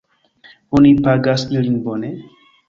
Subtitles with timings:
[0.79, 2.11] Oni pagas ilin bone?